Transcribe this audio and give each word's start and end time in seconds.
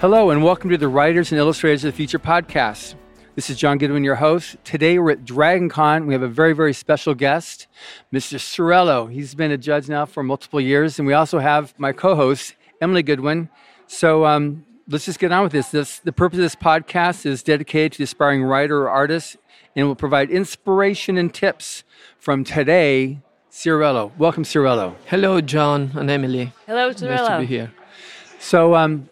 Hello, 0.00 0.30
and 0.30 0.44
welcome 0.44 0.70
to 0.70 0.78
the 0.78 0.86
Writers 0.86 1.32
and 1.32 1.40
Illustrators 1.40 1.82
of 1.82 1.92
the 1.92 1.96
Future 1.96 2.20
podcast. 2.20 2.94
This 3.34 3.50
is 3.50 3.56
John 3.56 3.78
Goodwin, 3.78 4.04
your 4.04 4.14
host. 4.14 4.54
Today 4.62 4.96
we're 4.96 5.10
at 5.10 5.24
DragonCon. 5.24 6.06
We 6.06 6.12
have 6.14 6.22
a 6.22 6.28
very, 6.28 6.52
very 6.52 6.72
special 6.72 7.16
guest, 7.16 7.66
Mr. 8.12 8.38
Ciruelo. 8.38 9.10
He's 9.12 9.34
been 9.34 9.50
a 9.50 9.58
judge 9.58 9.88
now 9.88 10.06
for 10.06 10.22
multiple 10.22 10.60
years, 10.60 11.00
and 11.00 11.06
we 11.08 11.14
also 11.14 11.40
have 11.40 11.74
my 11.78 11.90
co-host, 11.90 12.54
Emily 12.80 13.02
Goodwin. 13.02 13.48
So 13.88 14.24
um, 14.24 14.64
let's 14.86 15.04
just 15.04 15.18
get 15.18 15.32
on 15.32 15.42
with 15.42 15.50
this. 15.50 15.70
this. 15.70 15.98
The 15.98 16.12
purpose 16.12 16.36
of 16.38 16.42
this 16.42 16.54
podcast 16.54 17.26
is 17.26 17.42
dedicated 17.42 17.90
to 17.94 17.98
the 17.98 18.04
aspiring 18.04 18.44
writer 18.44 18.82
or 18.82 18.90
artist, 18.90 19.36
and 19.74 19.88
will 19.88 19.96
provide 19.96 20.30
inspiration 20.30 21.18
and 21.18 21.34
tips 21.34 21.82
from 22.20 22.44
today. 22.44 23.18
Ciruelo, 23.50 24.16
welcome, 24.16 24.44
Ciruelo. 24.44 24.94
Hello, 25.06 25.40
John 25.40 25.90
and 25.96 26.08
Emily. 26.08 26.52
Hello, 26.68 26.86
Nice 26.86 27.00
to 27.00 27.38
be 27.40 27.46
here. 27.46 27.72
So, 28.38 28.76
um, 28.76 29.08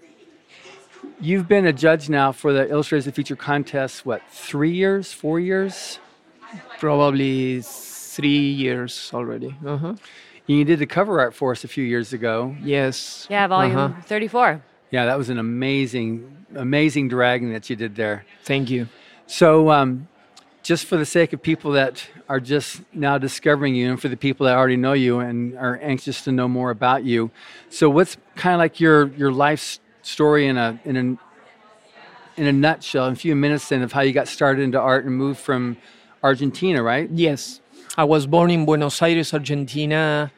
you've 1.21 1.49
been 1.49 1.67
a 1.67 1.73
judge 1.73 2.09
now 2.09 2.33
for 2.33 2.53
the 2.53 2.69
Illustrators 2.71 3.07
of 3.07 3.13
the 3.13 3.15
Future 3.15 3.37
contest. 3.37 4.05
What, 4.07 4.23
three 4.31 4.73
years, 4.73 5.13
four 5.13 5.41
years? 5.41 5.99
Probably 6.79 7.63
three 7.63 8.51
years 8.51 9.11
already. 9.15 9.57
Uh-huh. 9.65 9.95
You 10.47 10.65
did 10.65 10.79
the 10.79 10.87
cover 10.87 11.21
art 11.21 11.35
for 11.35 11.53
us 11.53 11.65
a 11.65 11.69
few 11.69 11.85
years 11.85 12.13
ago. 12.13 12.55
Yes. 12.63 13.27
Yeah, 13.29 13.47
volume 13.47 13.77
Uh-huh. 13.77 14.01
34. 14.03 14.63
Yeah, 14.91 15.07
that 15.07 15.19
was 15.19 15.29
an 15.29 15.39
amazing, 15.39 16.47
amazing 16.55 17.09
dragon 17.09 17.53
that 17.53 17.69
you 17.69 17.77
did 17.77 17.97
there. 17.97 18.25
Thank 18.45 18.71
you. 18.71 18.89
So, 19.27 19.71
um, 19.71 20.07
just 20.63 20.87
for 20.87 20.97
the 20.97 21.07
sake 21.07 21.33
of 21.33 21.43
people 21.43 21.73
that 21.73 22.09
are 22.29 22.41
just 22.41 22.83
now 22.93 23.19
discovering 23.19 23.75
you, 23.75 23.89
and 23.91 24.01
for 24.01 24.09
the 24.09 24.17
people 24.17 24.47
that 24.47 24.57
already 24.57 24.77
know 24.77 24.93
you 24.93 25.21
and 25.21 25.57
are 25.59 25.79
anxious 25.83 26.23
to 26.25 26.33
know 26.33 26.49
more 26.49 26.71
about 26.71 27.05
you, 27.05 27.31
so 27.71 27.89
what's 27.89 28.17
kind 28.35 28.55
of 28.55 28.59
like 28.59 28.81
your 28.81 29.07
your 29.15 29.31
life 29.31 29.61
s- 29.61 29.81
story 30.07 30.47
in 30.47 30.57
a 30.57 30.79
in 30.85 30.97
a 30.97 32.41
in 32.41 32.47
a 32.47 32.53
nutshell, 32.53 33.07
in 33.07 33.15
a 33.15 33.17
few 33.17 33.35
minutes, 33.35 33.69
then 33.69 33.83
of 33.83 33.93
how 33.93 34.03
you 34.03 34.13
got 34.13 34.29
started 34.29 34.63
into 34.63 34.79
art 34.79 35.05
and 35.05 35.17
moved 35.17 35.41
from 35.41 35.77
Argentina, 36.23 36.83
right? 36.83 37.09
Yes. 37.11 37.61
I 37.97 38.05
was 38.05 38.27
born 38.27 38.51
in 38.51 38.67
Buenos 38.67 39.01
Aires, 39.01 39.33
Argentina 39.33 40.31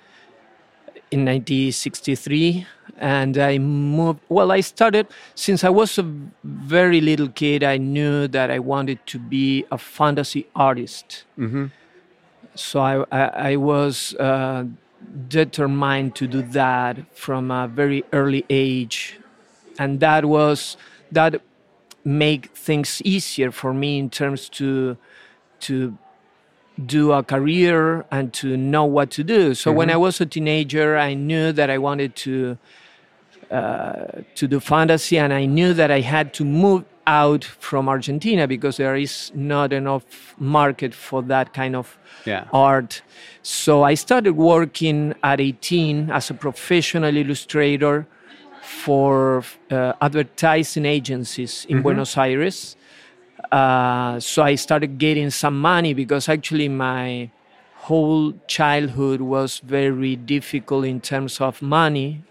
in 1.11 1.25
1963 1.25 2.67
and 2.99 3.39
I 3.39 3.59
moved 3.59 4.21
well 4.29 4.53
I 4.53 4.61
started 4.61 5.07
since 5.35 5.65
I 5.65 5.71
was 5.71 5.99
a 5.99 6.03
very 6.45 7.01
little 7.01 7.29
kid 7.29 7.63
I 7.63 7.79
knew 7.79 8.29
that 8.29 8.51
I 8.51 8.59
wanted 8.59 8.99
to 9.07 9.19
be 9.19 9.65
a 9.71 9.79
fantasy 9.79 10.47
artist. 10.55 11.25
Mm-hmm. 11.39 11.67
so 12.55 12.81
I, 12.81 13.05
I, 13.11 13.53
I 13.53 13.57
was 13.57 14.15
uh, 14.15 14.65
determined 15.29 16.15
to 16.17 16.27
do 16.27 16.43
that 16.43 17.17
from 17.17 17.51
a 17.51 17.69
very 17.69 18.05
early 18.13 18.45
age, 18.51 19.19
and 19.79 20.01
that 20.01 20.25
was 20.25 20.77
that 21.13 21.41
make 22.05 22.51
things 22.57 23.03
easier 23.05 23.51
for 23.51 23.73
me 23.75 23.99
in 23.99 24.11
terms 24.11 24.49
to 24.49 24.97
to 25.61 25.97
do 26.87 27.11
a 27.13 27.23
career 27.23 28.05
and 28.11 28.33
to 28.33 28.57
know 28.57 28.85
what 28.85 29.11
to 29.11 29.25
do. 29.25 29.53
So 29.55 29.73
when 29.73 29.91
I 29.91 29.97
was 29.97 30.21
a 30.21 30.27
teenager, 30.27 30.97
I 30.97 31.15
knew 31.15 31.51
that 31.53 31.71
I 31.71 31.79
wanted 31.79 32.15
to 32.17 32.57
uh, 33.51 34.23
to 34.35 34.47
do 34.47 34.61
fantasy, 34.61 35.19
and 35.19 35.33
I 35.33 35.47
knew 35.47 35.73
that 35.75 35.91
I 35.91 36.01
had 36.01 36.33
to 36.35 36.45
move 36.45 36.85
out 37.07 37.43
from 37.45 37.89
Argentina 37.89 38.47
because 38.47 38.77
there 38.77 38.95
is 38.95 39.33
not 39.35 39.73
enough 39.73 40.05
market 40.39 40.95
for 40.95 41.23
that 41.23 41.55
kind 41.55 41.75
of 41.75 41.99
Yeah. 42.27 42.45
art. 42.53 43.03
So 43.43 43.83
I 43.83 43.95
started 43.95 44.33
working 44.37 45.15
at 45.23 45.41
18 45.41 46.11
as 46.11 46.31
a 46.31 46.35
professional 46.35 47.17
illustrator 47.17 48.07
for 48.69 49.43
uh, 49.71 49.95
advertising 50.01 50.85
agencies 50.85 51.67
in 51.69 51.81
Buenos 51.83 52.17
Aires. 52.17 52.77
Uh, 53.51 54.21
so 54.21 54.43
I 54.43 54.57
started 54.57 54.99
getting 54.99 55.31
some 55.31 55.59
money 55.59 55.95
because 55.95 56.29
actually 56.29 56.69
my 56.69 57.31
whole 57.77 58.35
childhood 58.47 59.23
was 59.23 59.61
very 59.61 60.17
difficult 60.17 60.85
in 60.85 61.01
terms 61.01 61.41
of 61.41 61.63
money. 61.63 62.23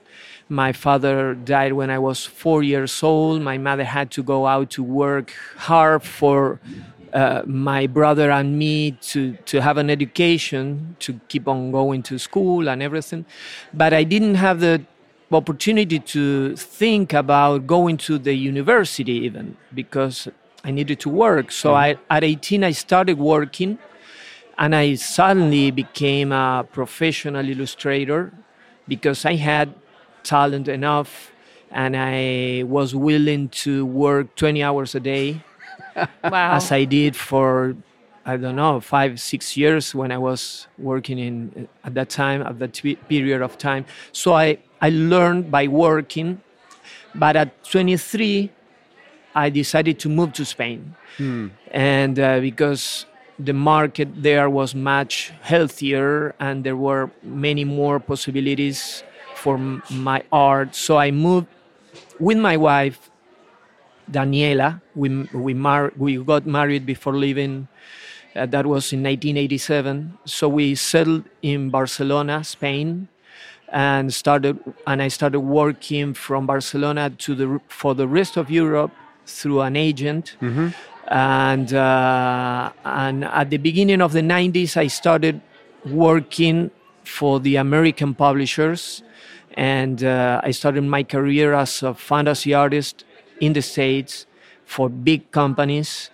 My 0.47 0.71
father 0.73 1.33
died 1.33 1.73
when 1.73 1.89
I 1.89 1.97
was 1.97 2.25
four 2.25 2.61
years 2.61 3.01
old. 3.01 3.41
My 3.41 3.57
mother 3.57 3.83
had 3.83 4.11
to 4.11 4.23
go 4.23 4.45
out 4.45 4.69
to 4.71 4.83
work 4.83 5.33
hard 5.57 6.03
for 6.03 6.59
uh, 7.13 7.41
my 7.45 7.87
brother 7.87 8.29
and 8.29 8.59
me 8.59 8.91
to, 8.91 9.33
to 9.45 9.61
have 9.61 9.77
an 9.77 9.89
education, 9.89 10.95
to 10.99 11.19
keep 11.29 11.47
on 11.47 11.71
going 11.71 12.03
to 12.03 12.19
school 12.19 12.69
and 12.69 12.83
everything. 12.83 13.25
But 13.73 13.91
I 13.93 14.03
didn't 14.03 14.35
have 14.35 14.59
the 14.59 14.85
opportunity 15.31 15.99
to 15.99 16.55
think 16.55 17.13
about 17.13 17.67
going 17.67 17.97
to 17.97 18.17
the 18.17 18.33
university 18.33 19.11
even 19.11 19.57
because 19.73 20.27
I 20.63 20.71
needed 20.71 20.99
to 21.01 21.09
work. 21.09 21.51
So 21.51 21.71
mm. 21.71 21.75
I, 21.75 21.97
at 22.09 22.23
18, 22.23 22.63
I 22.63 22.71
started 22.71 23.17
working 23.19 23.77
and 24.57 24.75
I 24.75 24.95
suddenly 24.95 25.71
became 25.71 26.31
a 26.31 26.65
professional 26.71 27.47
illustrator 27.47 28.33
because 28.87 29.25
I 29.25 29.35
had 29.35 29.73
talent 30.23 30.67
enough 30.67 31.31
and 31.71 31.95
I 31.95 32.63
was 32.65 32.95
willing 32.95 33.49
to 33.49 33.85
work 33.85 34.35
20 34.35 34.63
hours 34.63 34.95
a 34.95 34.99
day 34.99 35.41
Wow. 36.23 36.55
as 36.55 36.71
I 36.71 36.85
did 36.85 37.15
for 37.15 37.75
I 38.25 38.35
don't 38.35 38.57
know 38.57 38.81
five 38.81 39.19
six 39.19 39.55
years 39.55 39.95
when 39.95 40.11
I 40.11 40.17
was 40.17 40.67
working 40.77 41.17
in 41.17 41.67
at 41.83 41.93
that 41.93 42.09
time 42.09 42.41
at 42.41 42.59
that 42.59 42.79
pe- 42.81 42.95
period 42.95 43.41
of 43.41 43.57
time. 43.57 43.85
So 44.11 44.33
I 44.33 44.59
I 44.81 44.89
learned 44.89 45.49
by 45.51 45.67
working, 45.67 46.41
but 47.15 47.35
at 47.35 47.63
23 47.65 48.51
I 49.35 49.49
decided 49.49 49.99
to 49.99 50.09
move 50.09 50.33
to 50.33 50.45
Spain, 50.45 50.95
and 51.71 52.19
uh, 52.19 52.39
because 52.39 53.05
the 53.39 53.53
market 53.53 54.09
there 54.23 54.49
was 54.49 54.73
much 54.73 55.31
healthier 55.41 56.33
and 56.39 56.63
there 56.63 56.75
were 56.75 57.11
many 57.21 57.63
more 57.63 57.99
possibilities 57.99 59.03
for 59.35 59.57
my 59.91 60.23
art, 60.31 60.73
so 60.75 60.97
I 60.97 61.11
moved 61.11 61.47
with 62.19 62.37
my 62.37 62.57
wife 62.57 63.09
Daniela. 64.09 64.81
We 64.95 65.09
we 65.33 65.53
mar- 65.53 65.93
we 65.97 66.17
got 66.17 66.45
married 66.45 66.85
before 66.85 67.13
leaving. 67.15 67.67
Uh, 68.35 68.45
that 68.45 68.65
was 68.67 68.93
in 68.93 69.01
1987. 69.01 70.13
So 70.25 70.47
we 70.47 70.75
settled 70.75 71.23
in 71.41 71.69
Barcelona, 71.71 72.43
Spain, 72.43 73.07
and 73.69 74.13
started. 74.13 74.59
And 74.85 75.01
I 75.01 75.07
started 75.09 75.41
working 75.41 76.13
from 76.13 76.45
Barcelona 76.47 77.09
to 77.09 77.35
the 77.35 77.59
for 77.67 77.95
the 77.95 78.07
rest 78.07 78.37
of 78.37 78.49
Europe 78.49 78.91
through 79.25 79.61
an 79.61 79.75
agent. 79.75 80.35
And 81.09 81.73
uh, 81.73 82.71
and 82.83 83.23
at 83.25 83.49
the 83.49 83.57
beginning 83.57 84.01
of 84.01 84.11
the 84.11 84.21
90s, 84.21 84.75
I 84.75 84.87
started 84.87 85.41
working 85.85 86.69
for 87.05 87.39
the 87.39 87.55
American 87.55 88.13
publishers, 88.13 89.03
and 89.55 90.03
uh, 90.03 90.41
I 90.43 90.51
started 90.51 90.83
my 90.83 91.03
career 91.03 91.53
as 91.53 91.81
a 91.81 91.93
fantasy 91.93 92.53
artist 92.53 93.05
in 93.39 93.53
the 93.53 93.61
States 93.61 94.25
for 94.65 94.89
big 94.89 95.31
companies. 95.31 96.09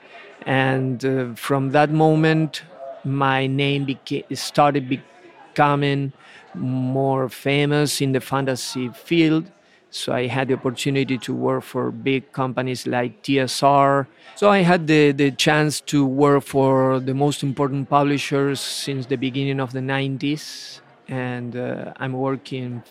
And 0.46 1.03
uh, 1.03 1.34
from 1.34 1.72
that 1.72 1.90
moment, 1.90 2.62
my 3.03 3.47
name 3.47 3.88
beca- 3.88 4.25
started 4.38 4.88
becoming 4.88 6.13
more 6.56 7.30
famous 7.30 8.02
in 8.02 8.12
the 8.12 8.19
fantasy 8.19 8.90
field. 8.90 9.52
So 9.90 10.12
I 10.12 10.25
had 10.25 10.47
the 10.47 10.56
opportunity 10.56 11.19
to 11.19 11.34
work 11.34 11.64
for 11.64 11.91
big 11.91 12.31
companies 12.31 12.88
like 12.88 13.22
TSR. 13.22 14.08
So 14.36 14.50
I 14.50 14.59
had 14.59 14.88
the, 14.88 15.12
the 15.12 15.30
chance 15.30 15.81
to 15.81 16.03
work 16.03 16.44
for 16.44 17.00
the 17.00 17.13
most 17.13 17.44
important 17.44 17.90
publishers 17.90 18.59
since 18.59 19.06
the 19.06 19.18
beginning 19.18 19.60
of 19.60 19.72
the 19.72 19.81
90s. 19.81 20.80
And 21.07 21.56
uh, 21.56 21.94
I'm 21.98 22.13
working 22.13 22.81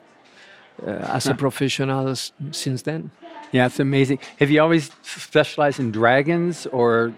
uh, 0.86 0.90
as 0.90 1.26
a 1.26 1.34
professional 1.34 2.14
since 2.52 2.82
then. 2.82 3.10
Yeah, 3.50 3.66
it's 3.66 3.80
amazing. 3.80 4.20
Have 4.38 4.50
you 4.50 4.62
always 4.62 4.90
specialized 5.02 5.80
in 5.80 5.90
dragons, 5.90 6.66
or 6.66 7.12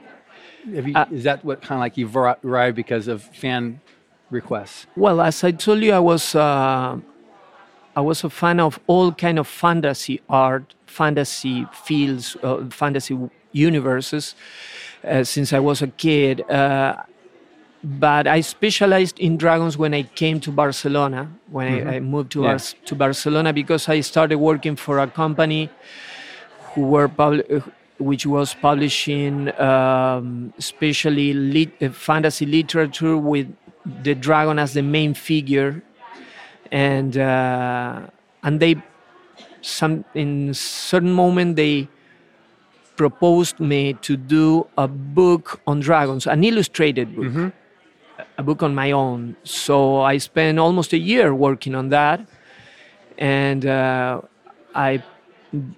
have 0.74 0.88
you, 0.88 0.94
Uh, 0.94 1.06
is 1.12 1.24
that 1.24 1.44
what 1.44 1.60
kind 1.60 1.78
of 1.78 1.80
like 1.80 1.96
you've 1.96 2.16
arrived 2.16 2.74
because 2.76 3.06
of 3.06 3.22
fan 3.22 3.80
requests? 4.30 4.86
Well, 4.96 5.20
as 5.20 5.44
I 5.44 5.52
told 5.52 5.82
you, 5.82 5.92
I 5.92 5.98
was 5.98 6.34
uh, 6.34 6.98
I 7.96 8.00
was 8.00 8.24
a 8.24 8.30
fan 8.30 8.60
of 8.60 8.78
all 8.86 9.12
kind 9.12 9.38
of 9.38 9.46
fantasy 9.46 10.20
art, 10.28 10.74
fantasy 10.86 11.66
fields, 11.72 12.36
uh, 12.42 12.64
fantasy 12.70 13.18
universes 13.52 14.34
uh, 15.06 15.22
since 15.24 15.52
I 15.52 15.60
was 15.60 15.82
a 15.82 15.88
kid. 15.88 16.48
Uh, 16.50 16.96
but 17.82 18.26
I 18.26 18.40
specialized 18.40 19.18
in 19.20 19.36
dragons 19.36 19.76
when 19.76 19.92
I 19.92 20.04
came 20.04 20.40
to 20.40 20.50
Barcelona. 20.50 21.28
When 21.50 21.68
I, 21.88 21.96
I 21.96 22.00
moved 22.00 22.32
to 22.32 22.42
Yeah. 22.42 22.52
Bar- 22.56 22.86
to 22.86 22.94
Barcelona 22.94 23.52
because 23.52 23.88
I 23.88 24.00
started 24.00 24.38
working 24.38 24.74
for 24.76 24.98
a 24.98 25.06
company 25.06 25.68
who 26.74 26.82
were 26.82 27.08
which 27.98 28.26
was 28.26 28.54
publishing 28.54 29.48
um, 29.60 30.52
especially 30.58 31.32
lit- 31.32 31.80
uh, 31.80 31.90
fantasy 31.90 32.44
literature 32.46 33.16
with 33.16 33.46
the 34.02 34.14
dragon 34.14 34.58
as 34.58 34.72
the 34.74 34.82
main 34.82 35.14
figure, 35.14 35.82
and 36.72 37.16
uh, 37.16 38.00
and 38.42 38.60
they 38.60 38.76
some 39.60 40.04
in 40.14 40.52
certain 40.54 41.12
moment 41.12 41.56
they 41.56 41.88
proposed 42.96 43.58
me 43.58 43.94
to 43.94 44.16
do 44.16 44.66
a 44.78 44.86
book 44.86 45.60
on 45.66 45.80
dragons, 45.80 46.26
an 46.26 46.44
illustrated 46.44 47.14
book, 47.16 47.24
Mm-hmm. 47.24 47.48
a 48.38 48.42
book 48.42 48.62
on 48.62 48.74
my 48.74 48.92
own. 48.92 49.36
So 49.42 50.00
I 50.00 50.18
spent 50.18 50.58
almost 50.58 50.92
a 50.92 50.98
year 50.98 51.34
working 51.34 51.74
on 51.74 51.88
that, 51.90 52.20
and 53.18 53.66
uh, 53.66 54.20
I 54.74 55.02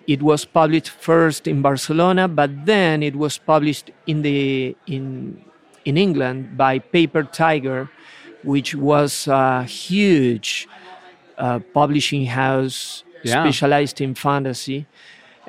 it 0.07 0.23
was 0.23 0.45
published 0.45 0.89
first 0.89 1.47
in 1.47 1.61
Barcelona, 1.63 2.29
but 2.29 2.51
then 2.67 3.03
it 3.03 3.15
was 3.17 3.39
published 3.39 3.91
in 4.07 4.23
the 4.23 4.77
in 4.87 5.45
in 5.87 5.97
England 5.97 6.57
by 6.57 6.79
Paper 6.79 7.23
Tiger, 7.23 7.89
which 8.43 8.75
was 8.75 9.27
a 9.29 9.65
huge 9.65 10.69
uh, 11.39 11.59
publishing 11.73 12.27
house 12.27 13.05
Yeah. 13.23 13.43
specialized 13.43 13.99
in 14.01 14.15
fantasy, 14.15 14.87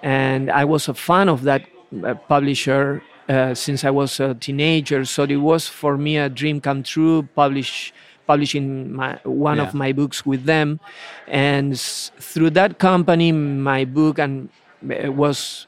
and 0.01 0.49
I 0.49 0.63
was 0.65 0.87
a 0.89 0.93
fan 0.93 1.27
of 1.29 1.43
that 1.43 1.61
uh, 2.03 2.15
publisher 2.33 3.01
uh, 3.29 3.53
since 3.53 3.83
I 3.83 3.91
was 3.91 4.19
a 4.19 4.33
teenager. 4.33 5.05
So 5.05 5.23
it 5.23 5.35
was 5.51 5.67
for 5.67 5.97
me 5.97 6.17
a 6.17 6.29
dream 6.29 6.61
come 6.61 6.81
true. 6.83 7.27
Publish 7.35 7.93
publishing 8.25 8.91
my, 8.93 9.19
one 9.23 9.57
Yeah. 9.57 9.67
of 9.67 9.73
my 9.73 9.91
books 9.93 10.25
with 10.25 10.45
them, 10.45 10.79
and 11.27 11.73
s- 11.73 12.11
through 12.19 12.51
that 12.59 12.77
company, 12.79 13.31
my 13.31 13.85
book 13.85 14.17
and 14.19 14.49
uh, 14.83 15.11
was 15.11 15.67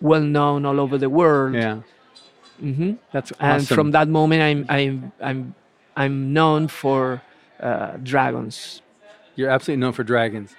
well 0.00 0.22
known 0.36 0.64
all 0.66 0.78
over 0.78 0.98
the 0.98 1.08
world. 1.10 1.54
Yeah. 1.54 1.80
Hmm 2.58 2.92
That's 3.12 3.32
awesome. 3.32 3.50
And 3.50 3.68
from 3.68 3.90
that 3.92 4.08
moment, 4.08 4.42
I'm 4.42 4.66
I'm 4.68 5.12
I'm 5.20 5.54
I'm 5.96 6.32
known 6.32 6.68
for 6.68 7.22
uh, 7.60 7.96
dragons. 8.02 8.82
You're 9.34 9.50
absolutely 9.50 9.80
known 9.80 9.92
for 9.92 10.04
dragons. 10.04 10.54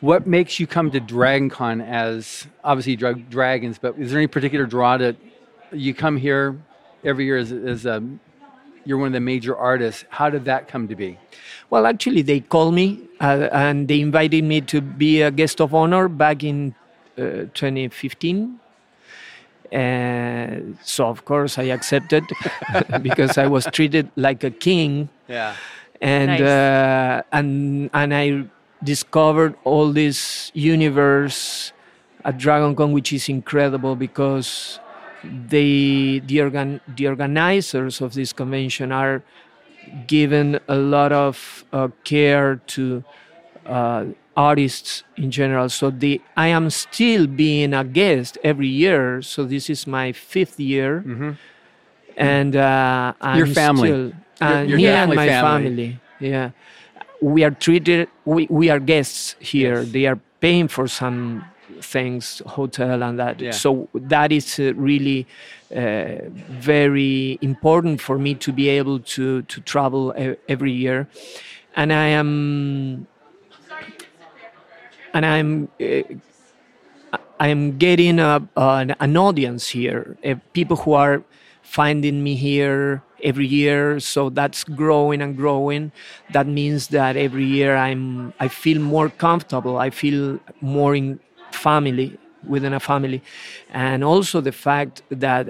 What 0.00 0.26
makes 0.26 0.60
you 0.60 0.66
come 0.66 0.90
to 0.90 1.00
DragonCon 1.00 1.86
as 1.86 2.46
obviously 2.62 2.96
drag 2.96 3.30
dragons, 3.30 3.78
but 3.78 3.98
is 3.98 4.10
there 4.10 4.20
any 4.20 4.26
particular 4.26 4.66
draw 4.66 4.98
that 4.98 5.16
you 5.72 5.94
come 5.94 6.16
here 6.16 6.58
every 7.04 7.24
year 7.24 7.38
as, 7.38 7.52
as 7.52 7.86
a, 7.86 8.02
you're 8.84 8.98
one 8.98 9.08
of 9.08 9.12
the 9.14 9.20
major 9.20 9.56
artists? 9.56 10.04
How 10.10 10.28
did 10.28 10.44
that 10.44 10.68
come 10.68 10.88
to 10.88 10.94
be? 10.94 11.18
Well, 11.70 11.86
actually, 11.86 12.20
they 12.22 12.40
called 12.40 12.74
me 12.74 13.00
uh, 13.20 13.48
and 13.52 13.88
they 13.88 14.00
invited 14.00 14.44
me 14.44 14.60
to 14.62 14.82
be 14.82 15.22
a 15.22 15.30
guest 15.30 15.60
of 15.60 15.74
honor 15.74 16.08
back 16.08 16.44
in 16.44 16.74
uh, 17.16 17.48
2015. 17.54 18.60
And 19.74 20.78
so, 20.86 21.08
of 21.10 21.24
course, 21.24 21.58
I 21.58 21.64
accepted 21.74 22.22
because 23.02 23.36
I 23.38 23.46
was 23.50 23.66
treated 23.74 24.06
like 24.14 24.44
a 24.46 24.50
king, 24.50 25.08
Yeah. 25.28 25.54
and 26.00 26.30
Nice. 26.30 26.40
uh, 26.46 27.22
and 27.32 27.90
and 27.92 28.14
I 28.14 28.44
discovered 28.84 29.54
all 29.64 29.90
this 29.92 30.52
universe 30.54 31.72
at 32.24 32.38
DragonCon, 32.38 32.92
which 32.94 33.12
is 33.12 33.28
incredible 33.28 33.96
because 33.96 34.78
they 35.24 36.20
the 36.24 36.40
organ 36.40 36.80
the 36.86 37.08
organizers 37.08 38.00
of 38.00 38.14
this 38.14 38.32
convention 38.32 38.92
are 38.92 39.22
given 40.06 40.60
a 40.68 40.76
lot 40.76 41.12
of 41.12 41.64
uh, 41.72 41.88
care 42.04 42.56
to 42.78 43.02
uh, 43.66 44.04
artists 44.36 45.04
in 45.16 45.30
general. 45.30 45.68
So 45.68 45.90
the 45.90 46.20
I 46.36 46.48
am 46.48 46.70
still 46.70 47.26
being 47.26 47.74
a 47.74 47.84
guest 47.84 48.38
every 48.44 48.68
year. 48.68 49.22
So 49.22 49.44
this 49.44 49.70
is 49.70 49.86
my 49.86 50.12
fifth 50.12 50.58
year, 50.60 51.04
and 52.16 52.56
uh, 52.56 53.12
I'm 53.20 53.38
Your 53.38 53.46
family. 53.46 53.88
Still, 53.88 54.12
and 54.40 54.68
you're 54.68 54.78
me 54.78 54.86
and 54.86 55.14
my 55.14 55.28
family. 55.28 55.64
family. 55.64 56.00
Yeah, 56.20 56.50
we 57.20 57.44
are 57.44 57.50
treated. 57.50 58.08
We 58.24 58.46
we 58.50 58.70
are 58.70 58.78
guests 58.80 59.36
here. 59.40 59.80
Yes. 59.82 59.92
They 59.92 60.06
are 60.06 60.18
paying 60.40 60.68
for 60.68 60.86
some 60.88 61.44
things, 61.80 62.42
hotel 62.46 63.02
and 63.02 63.18
that. 63.18 63.40
Yeah. 63.40 63.50
So 63.52 63.88
that 63.94 64.32
is 64.32 64.58
uh, 64.58 64.74
really 64.74 65.26
uh, 65.74 66.28
very 66.50 67.38
important 67.40 68.00
for 68.00 68.18
me 68.18 68.34
to 68.36 68.52
be 68.52 68.68
able 68.68 69.00
to 69.16 69.42
to 69.42 69.60
travel 69.60 70.14
e- 70.18 70.36
every 70.48 70.72
year, 70.72 71.08
and 71.76 71.92
I 71.92 72.06
am 72.08 73.06
and 75.14 75.24
I'm 75.26 75.68
uh, 75.80 76.02
I'm 77.40 77.78
getting 77.78 78.18
a, 78.18 78.46
an, 78.56 78.94
an 79.00 79.16
audience 79.16 79.68
here, 79.68 80.16
uh, 80.24 80.34
people 80.52 80.76
who 80.76 80.92
are 80.92 81.22
finding 81.62 82.22
me 82.22 82.34
here 82.36 83.02
every 83.22 83.46
year. 83.46 83.98
So 84.00 84.30
that's 84.30 84.64
growing 84.64 85.20
and 85.20 85.36
growing. 85.36 85.92
That 86.32 86.46
means 86.46 86.88
that 86.88 87.16
every 87.16 87.44
year 87.44 87.76
I'm 87.76 88.32
I 88.40 88.48
feel 88.48 88.80
more 88.80 89.08
comfortable. 89.08 89.78
I 89.78 89.90
feel 89.90 90.38
more 90.60 90.94
in 90.94 91.20
family 91.52 92.18
within 92.46 92.72
a 92.74 92.80
family, 92.80 93.22
and 93.72 94.04
also 94.04 94.40
the 94.40 94.52
fact 94.52 95.02
that 95.10 95.48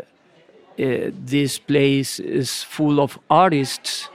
uh, 0.78 1.10
this 1.25 1.58
place 1.58 2.19
is 2.20 2.62
full 2.62 3.00
of 3.00 3.19
artists. 3.31 4.08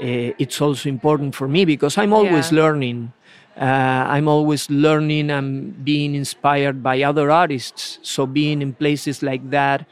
Uh, 0.00 0.34
it's 0.38 0.60
also 0.60 0.88
important 0.88 1.34
for 1.34 1.48
me 1.48 1.64
because 1.64 1.96
I'm 1.98 2.12
always 2.12 2.50
Yeah. 2.50 2.62
learning. 2.62 3.12
Uh, 3.56 4.08
I'm 4.08 4.28
always 4.28 4.70
learning 4.70 5.30
and 5.30 5.84
being 5.84 6.14
inspired 6.14 6.82
by 6.82 7.02
other 7.02 7.30
artists. 7.30 7.98
So 8.02 8.26
being 8.26 8.62
in 8.62 8.72
places 8.72 9.22
like 9.22 9.50
that, 9.50 9.86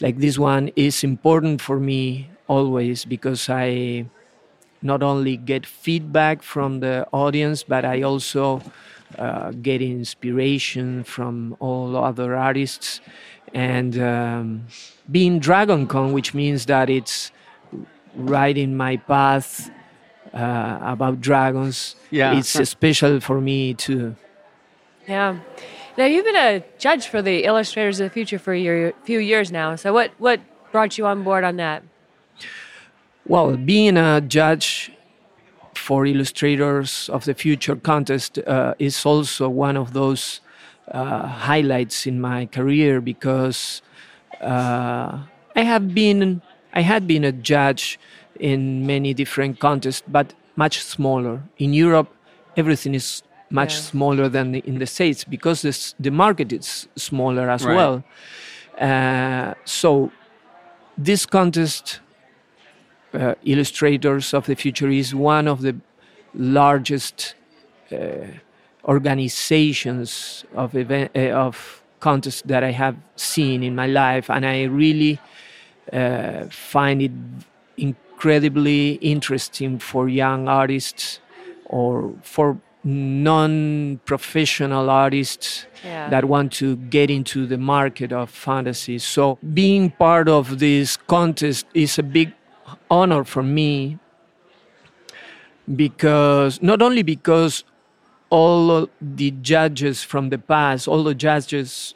like 0.00 0.18
this 0.18 0.38
one, 0.38 0.70
is 0.76 1.02
important 1.02 1.60
for 1.60 1.80
me 1.80 2.30
always 2.46 3.04
because 3.04 3.48
I 3.48 4.06
not 4.82 5.02
only 5.02 5.36
get 5.36 5.66
feedback 5.66 6.42
from 6.42 6.80
the 6.80 7.06
audience, 7.12 7.62
but 7.62 7.84
I 7.84 8.02
also 8.02 8.62
uh, 9.18 9.50
get 9.52 9.82
inspiration 9.82 11.04
from 11.04 11.56
all 11.58 11.96
other 11.96 12.36
artists. 12.36 13.00
And 13.52 13.98
um, 13.98 14.66
being 15.10 15.40
DragonCon, 15.40 16.12
which 16.12 16.34
means 16.34 16.66
that 16.66 16.90
it's 16.90 17.32
right 18.14 18.56
in 18.56 18.76
my 18.76 18.96
path 18.96 19.70
uh, 20.34 20.78
about 20.82 21.20
dragons, 21.20 21.96
Yeah. 22.10 22.36
it's 22.36 22.48
special 22.68 23.20
for 23.20 23.40
me 23.40 23.74
too. 23.74 24.16
Yeah. 25.08 25.38
Now 25.96 26.06
you've 26.06 26.24
been 26.24 26.36
a 26.36 26.62
judge 26.78 27.06
for 27.06 27.22
the 27.22 27.44
Illustrators 27.44 28.00
of 28.00 28.06
the 28.08 28.10
Future 28.10 28.38
for 28.38 28.52
a 28.52 28.58
year, 28.58 28.92
few 29.04 29.20
years 29.20 29.52
now. 29.52 29.76
So 29.76 29.92
what 29.92 30.10
what 30.18 30.40
brought 30.72 30.98
you 30.98 31.06
on 31.06 31.22
board 31.22 31.44
on 31.44 31.56
that? 31.56 31.82
Well, 33.26 33.56
being 33.56 33.96
a 33.96 34.20
judge 34.20 34.90
for 35.74 36.04
Illustrators 36.06 37.08
of 37.10 37.24
the 37.24 37.34
Future 37.34 37.76
contest 37.76 38.38
uh, 38.38 38.74
is 38.78 39.06
also 39.06 39.48
one 39.48 39.76
of 39.76 39.92
those 39.92 40.40
uh, 40.90 41.26
highlights 41.26 42.06
in 42.06 42.20
my 42.20 42.46
career 42.46 43.00
because 43.00 43.82
uh, 44.40 45.18
I 45.56 45.62
have 45.62 45.94
been 45.94 46.42
I 46.72 46.80
had 46.82 47.06
been 47.06 47.24
a 47.24 47.32
judge 47.32 47.98
in 48.40 48.86
many 48.86 49.14
different 49.14 49.58
contests, 49.60 50.02
but 50.06 50.34
much 50.56 50.80
smaller. 50.82 51.42
In 51.58 51.72
Europe, 51.74 52.08
everything 52.56 52.94
is 52.94 53.22
much 53.50 53.74
Yeah. 53.74 53.80
smaller 53.92 54.28
than 54.28 54.54
in 54.54 54.78
the 54.78 54.86
States 54.86 55.24
because 55.24 55.62
this, 55.62 55.94
the 56.00 56.10
market 56.10 56.52
is 56.52 56.88
smaller 56.96 57.50
as 57.50 57.64
Right. 57.64 57.74
well. 57.74 58.04
Uh, 58.80 59.54
so 59.64 60.10
this 60.98 61.26
contest 61.26 62.00
uh, 63.14 63.34
illustrators 63.44 64.34
of 64.34 64.46
the 64.46 64.54
future 64.56 64.88
is 64.90 65.14
one 65.14 65.46
of 65.46 65.60
the 65.62 65.76
largest 66.34 67.36
uh, 67.92 67.96
organizations 68.86 70.44
of 70.54 70.74
event 70.74 71.10
uh, 71.14 71.30
of 71.46 71.82
contests 72.00 72.42
that 72.42 72.62
I 72.64 72.72
have 72.72 72.96
seen 73.16 73.62
in 73.62 73.74
my 73.74 73.86
life, 73.86 74.28
and 74.28 74.44
I 74.44 74.64
really 74.64 75.18
uh, 75.92 76.44
find 76.50 77.02
it 77.02 77.12
incredibly 78.28 78.92
interesting 79.02 79.78
for 79.78 80.08
young 80.08 80.48
artists 80.48 81.20
or 81.66 82.14
for 82.22 82.56
non-professional 82.82 84.88
artists 84.88 85.66
Yeah. 85.84 86.08
that 86.08 86.24
want 86.24 86.50
to 86.52 86.76
get 86.76 87.10
into 87.10 87.46
the 87.46 87.58
market 87.58 88.10
of 88.12 88.30
fantasy. 88.30 88.98
So 88.98 89.38
being 89.52 89.90
part 89.90 90.28
of 90.28 90.58
this 90.58 90.96
contest 90.96 91.66
is 91.74 91.98
a 91.98 92.02
big 92.02 92.32
honor 92.90 93.24
for 93.24 93.42
me 93.42 93.98
because 95.76 96.62
not 96.62 96.80
only 96.80 97.02
because 97.02 97.64
all 98.30 98.88
the 99.00 99.30
judges 99.42 100.02
from 100.02 100.30
the 100.30 100.38
past, 100.38 100.88
all 100.88 101.04
the 101.04 101.14
judges 101.14 101.94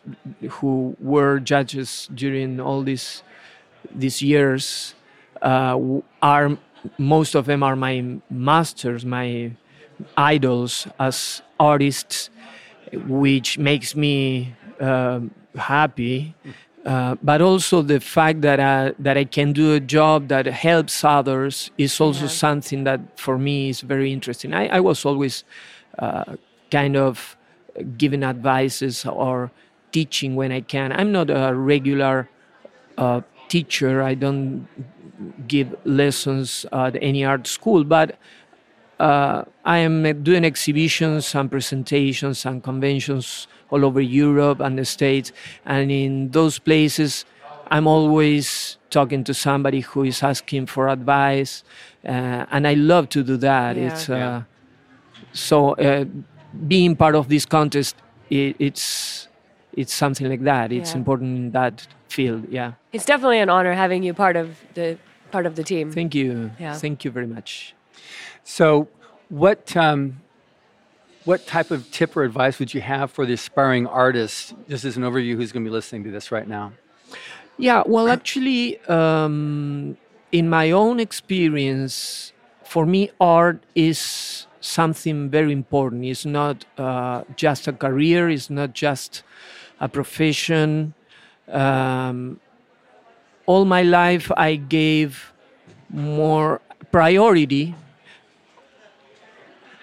who 0.60 0.94
were 1.00 1.40
judges 1.40 2.08
during 2.14 2.60
all 2.60 2.82
these 2.82 3.22
these 3.94 4.20
years 4.22 4.94
are 5.42 6.58
most 6.98 7.34
of 7.34 7.46
them 7.46 7.62
are 7.62 7.76
my 7.76 8.04
masters, 8.30 9.04
my 9.04 9.52
idols 10.16 10.86
as 10.98 11.42
artists, 11.58 12.30
which 12.92 13.58
makes 13.58 13.94
me 13.94 14.54
um 14.80 15.30
happy. 15.56 16.34
Uh, 16.86 17.16
but 17.22 17.42
also 17.42 17.82
the 17.82 18.00
fact 18.00 18.40
that 18.40 18.60
I, 18.60 18.94
that 18.98 19.18
I 19.18 19.24
can 19.24 19.52
do 19.52 19.74
a 19.74 19.80
job 19.80 20.28
that 20.28 20.46
helps 20.46 21.04
others 21.04 21.70
is 21.76 22.00
also 22.00 22.22
Yeah. 22.22 22.28
something 22.28 22.84
that 22.84 23.00
for 23.18 23.36
me 23.36 23.68
is 23.68 23.82
very 23.82 24.10
interesting. 24.12 24.54
I, 24.54 24.68
I 24.68 24.80
was 24.80 25.04
always 25.04 25.44
uh, 25.98 26.36
kind 26.70 26.96
of 26.96 27.36
giving 27.98 28.22
advices 28.22 29.04
or 29.04 29.50
teaching 29.92 30.34
when 30.36 30.50
I 30.52 30.60
can. 30.62 30.92
I'm 30.92 31.12
not 31.12 31.28
a 31.30 31.52
regular 31.54 32.28
uh, 32.96 33.20
teacher. 33.48 34.02
I 34.02 34.14
don't 34.14 34.66
give 35.48 35.74
lessons 35.84 36.66
at 36.72 36.96
any 37.02 37.24
art 37.24 37.46
school, 37.46 37.84
but 37.84 38.16
uh, 39.00 39.44
I 39.64 39.78
am 39.78 40.22
doing 40.22 40.44
exhibitions 40.44 41.34
and 41.34 41.50
presentations 41.50 42.44
and 42.44 42.62
conventions 42.62 43.46
all 43.70 43.84
over 43.84 44.00
Europe 44.00 44.60
and 44.60 44.78
the 44.78 44.84
States. 44.84 45.32
And 45.64 45.90
in 45.90 46.30
those 46.30 46.58
places, 46.58 47.24
I'm 47.70 47.86
always 47.86 48.76
talking 48.90 49.24
to 49.24 49.34
somebody 49.34 49.80
who 49.80 50.04
is 50.04 50.22
asking 50.22 50.66
for 50.66 50.88
advice. 50.88 51.62
Uh, 52.04 52.46
and 52.50 52.66
I 52.66 52.74
love 52.74 53.08
to 53.10 53.22
do 53.22 53.36
that. 53.38 53.76
Yeah. 53.76 53.82
It's 53.92 54.08
uh, 54.08 54.14
Yeah. 54.14 54.42
so 55.32 55.72
uh, 55.74 56.04
being 56.66 56.96
part 56.96 57.14
of 57.14 57.28
this 57.28 57.44
contest, 57.46 57.96
it, 58.30 58.56
it's 58.58 59.27
it's 59.78 59.94
something 59.94 60.28
like 60.28 60.42
that. 60.42 60.72
It's 60.72 60.90
Yeah. 60.92 60.98
important 61.00 61.30
in 61.38 61.50
that 61.52 61.86
field. 62.08 62.42
Yeah. 62.50 62.72
It's 62.92 63.06
definitely 63.12 63.38
an 63.38 63.48
honor 63.48 63.74
having 63.84 64.02
you 64.02 64.12
part 64.12 64.36
of 64.36 64.48
the 64.74 64.98
part 65.30 65.46
of 65.46 65.54
the 65.54 65.62
team. 65.62 65.92
Thank 65.92 66.14
you. 66.14 66.50
Yeah. 66.58 66.74
Thank 66.74 67.04
you 67.04 67.10
very 67.10 67.26
much. 67.36 67.74
So, 68.42 68.88
what 69.28 69.76
um, 69.76 70.00
what 71.24 71.46
type 71.46 71.70
of 71.70 71.80
tip 71.90 72.16
or 72.16 72.22
advice 72.24 72.58
would 72.58 72.72
you 72.74 72.80
have 72.80 73.06
for 73.16 73.24
the 73.26 73.34
aspiring 73.34 73.86
artist, 73.86 74.54
This 74.66 74.84
is 74.84 74.96
an 74.96 75.02
overview, 75.04 75.34
who's 75.36 75.52
going 75.52 75.64
to 75.64 75.70
be 75.70 75.76
listening 75.80 76.02
to 76.04 76.10
this 76.10 76.32
right 76.32 76.48
now? 76.48 76.72
Yeah, 77.58 77.82
well, 77.86 78.08
actually, 78.08 78.78
um, 78.86 79.96
in 80.32 80.48
my 80.48 80.70
own 80.70 81.00
experience, 81.00 82.32
for 82.64 82.86
me, 82.86 83.10
art 83.20 83.58
is 83.74 84.46
something 84.60 85.28
very 85.28 85.52
important. 85.52 86.04
It's 86.04 86.24
not 86.24 86.64
uh, 86.78 87.24
just 87.36 87.68
a 87.68 87.72
career, 87.72 88.30
it's 88.30 88.48
not 88.48 88.72
just 88.72 89.22
a 89.80 89.88
profession. 89.88 90.94
Um, 91.48 92.40
all 93.46 93.64
my 93.64 93.82
life, 93.82 94.30
I 94.36 94.56
gave 94.56 95.32
more 95.90 96.60
priority 96.92 97.74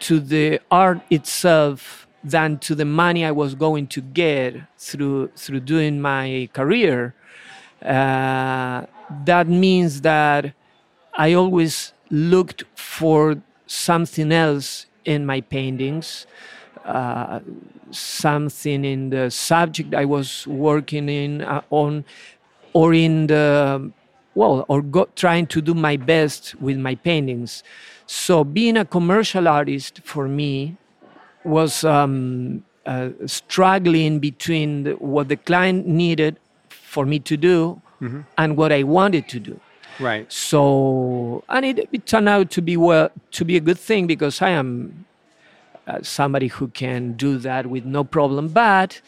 to 0.01 0.19
the 0.19 0.59
art 0.69 1.01
itself 1.09 2.07
than 2.23 2.57
to 2.59 2.75
the 2.75 2.85
money 2.85 3.23
I 3.23 3.31
was 3.31 3.55
going 3.55 3.87
to 3.87 4.01
get 4.01 4.55
through 4.77 5.29
through 5.35 5.61
doing 5.61 6.01
my 6.01 6.49
career. 6.53 7.13
Uh, 7.81 8.85
that 9.25 9.47
means 9.47 10.01
that 10.01 10.53
I 11.13 11.33
always 11.33 11.93
looked 12.09 12.63
for 12.75 13.41
something 13.67 14.31
else 14.31 14.85
in 15.05 15.25
my 15.25 15.41
paintings, 15.41 16.25
uh, 16.85 17.39
something 17.91 18.85
in 18.85 19.09
the 19.09 19.29
subject 19.31 19.93
I 19.93 20.05
was 20.05 20.47
working 20.47 21.09
in 21.09 21.41
uh, 21.41 21.61
on, 21.69 22.05
or 22.73 22.93
in 22.93 23.27
the 23.27 23.91
well, 24.35 24.65
or 24.67 24.81
go, 24.81 25.07
trying 25.15 25.47
to 25.47 25.61
do 25.61 25.73
my 25.73 25.97
best 25.97 26.55
with 26.61 26.77
my 26.77 26.95
paintings. 26.95 27.63
So 28.05 28.43
being 28.43 28.77
a 28.77 28.85
commercial 28.85 29.47
artist 29.47 30.01
for 30.03 30.27
me 30.27 30.77
was 31.43 31.83
um, 31.83 32.63
uh, 32.85 33.09
struggling 33.25 34.19
between 34.19 34.83
the, 34.83 34.91
what 34.93 35.29
the 35.29 35.37
client 35.37 35.87
needed 35.87 36.37
for 36.69 37.05
me 37.05 37.19
to 37.19 37.37
do 37.37 37.81
and 38.37 38.57
what 38.57 38.71
I 38.71 38.83
wanted 38.83 39.27
to 39.29 39.39
do. 39.39 39.59
Right. 39.99 40.31
So, 40.31 41.43
and 41.49 41.65
it, 41.65 41.89
it 41.91 42.05
turned 42.05 42.27
out 42.27 42.51
to 42.51 42.61
be 42.61 42.77
well 42.77 43.09
to 43.31 43.45
be 43.45 43.55
a 43.55 43.61
good 43.61 43.79
thing 43.79 44.07
because 44.07 44.41
I 44.41 44.49
am 44.49 45.04
uh, 45.87 46.01
somebody 46.01 46.47
who 46.47 46.67
can 46.69 47.13
do 47.13 47.37
that 47.37 47.67
with 47.67 47.85
no 47.85 48.03
problem. 48.03 48.49
But 48.49 49.01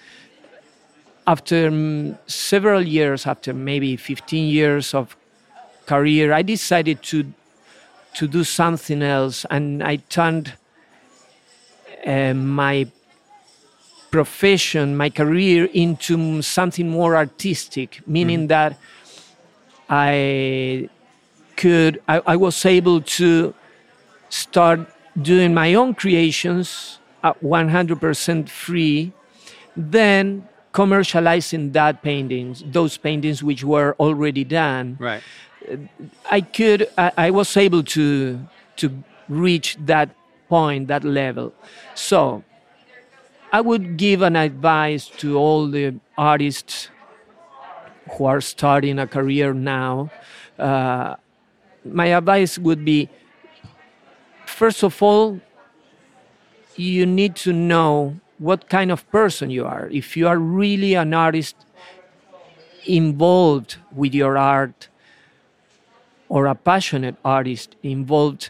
after 1.25 1.69
mm, 1.69 2.17
several 2.27 2.81
years, 2.81 3.25
after 3.25 3.53
maybe 3.53 3.96
15 3.98 4.50
years 4.50 4.93
of 4.93 5.15
career, 5.86 6.34
I 6.34 6.41
decided 6.41 7.01
to 7.03 7.34
to 8.13 8.27
do 8.27 8.43
something 8.43 9.03
else, 9.03 9.46
and 9.51 9.84
I 9.84 9.98
turned 9.98 10.53
uh, 12.03 12.34
my 12.34 12.88
profession, 14.10 14.98
my 14.98 15.12
career, 15.12 15.65
into 15.65 16.41
something 16.41 16.89
more 16.89 17.15
artistic, 17.15 18.01
meaning 18.07 18.48
that 18.48 18.75
I 19.88 20.89
could, 21.55 22.01
I, 22.07 22.22
I 22.25 22.36
was 22.38 22.65
able 22.65 23.01
to 23.01 23.53
start 24.29 24.79
doing 25.21 25.53
my 25.53 25.74
own 25.74 25.93
creations 25.93 27.00
at 27.24 27.39
100% 27.41 28.50
free, 28.50 29.12
then 29.75 30.47
commercializing 30.74 31.74
that 31.74 32.01
paintings, 32.01 32.63
those 32.65 32.97
paintings 32.97 33.43
which 33.43 33.63
were 33.63 33.95
already 34.00 34.43
done. 34.43 34.97
Right. 35.00 35.24
I 36.29 36.41
could, 36.41 36.89
I, 36.97 37.12
I 37.17 37.31
was 37.31 37.57
able 37.57 37.83
to 37.83 38.39
to 38.77 39.03
reach 39.27 39.75
that 39.86 40.09
point, 40.47 40.88
that 40.88 41.03
level. 41.03 41.53
So 41.95 42.43
I 43.51 43.62
would 43.62 43.97
give 43.97 44.21
an 44.21 44.36
advice 44.36 45.07
to 45.17 45.38
all 45.38 45.67
the 45.67 45.95
artists 46.17 46.89
who 48.12 48.25
are 48.25 48.39
starting 48.39 49.00
a 49.00 49.07
career 49.07 49.53
now. 49.53 50.12
Uh, 50.57 51.15
my 51.83 52.07
advice 52.07 52.57
would 52.57 52.86
be 52.86 53.09
first 54.57 54.83
of 54.83 55.03
all, 55.03 55.39
you 56.75 57.05
need 57.05 57.35
to 57.35 57.53
know 57.53 58.17
what 58.39 58.69
kind 58.69 58.91
of 58.91 58.99
person 59.11 59.49
you 59.49 59.65
are. 59.65 59.87
If 59.91 60.17
you 60.17 60.27
are 60.27 60.39
really 60.39 60.93
an 60.95 61.13
artist 61.13 61.55
involved 62.85 63.77
with 63.91 64.13
your 64.13 64.37
art, 64.37 64.89
or 66.29 66.45
a 66.45 66.55
passionate 66.55 67.15
artist 67.23 67.75
involved 67.83 68.49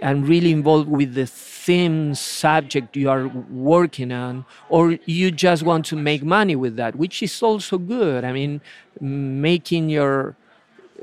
and 0.00 0.26
really 0.26 0.50
involved 0.50 0.88
with 0.88 1.14
the 1.14 1.26
theme 1.26 2.14
subject 2.14 2.96
you 2.96 3.08
are 3.08 3.28
working 3.28 4.10
on, 4.10 4.44
or 4.68 4.98
you 5.04 5.30
just 5.30 5.62
want 5.62 5.84
to 5.86 5.96
make 5.96 6.24
money 6.24 6.56
with 6.56 6.74
that, 6.76 6.96
which 6.96 7.22
is 7.22 7.42
also 7.42 7.78
good. 7.78 8.24
I 8.24 8.32
mean, 8.32 8.60
making 9.00 9.90
your 9.90 10.34